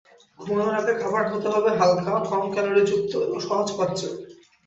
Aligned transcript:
ঘুমানোর 0.39 0.75
আগে 0.79 0.93
খাবার 1.01 1.23
হতে 1.31 1.47
হবে 1.49 1.69
হালকা, 1.79 2.13
কম 2.29 2.43
ক্যালরিযুক্ত 2.53 3.13
ও 3.25 3.35
সহজ 3.39 3.67
পাচ্য। 3.77 4.01